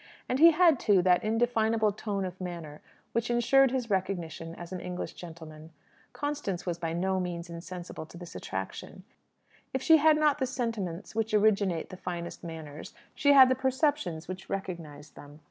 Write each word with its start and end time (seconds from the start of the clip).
And 0.27 0.39
he 0.39 0.49
had, 0.49 0.79
too, 0.79 1.03
that 1.03 1.23
indefinable 1.23 1.91
tone 1.91 2.25
of 2.25 2.41
manner 2.41 2.81
which 3.11 3.29
ensured 3.29 3.69
his 3.69 3.91
recognition 3.91 4.55
as 4.55 4.73
an 4.73 4.79
English 4.79 5.13
gentleman. 5.13 5.69
Constance 6.11 6.65
was 6.65 6.79
by 6.79 6.91
no 6.91 7.19
means 7.19 7.51
insensible 7.51 8.07
to 8.07 8.17
this 8.17 8.33
attraction. 8.33 9.03
If 9.75 9.83
she 9.83 9.97
had 9.97 10.17
not 10.17 10.39
the 10.39 10.47
sentiments 10.47 11.13
which 11.13 11.35
originate 11.35 11.91
the 11.91 11.97
finest 11.97 12.43
manners, 12.43 12.95
she 13.13 13.33
had 13.33 13.47
the 13.47 13.53
perceptions 13.53 14.27
which 14.27 14.49
recognize 14.49 15.11
them. 15.11 15.39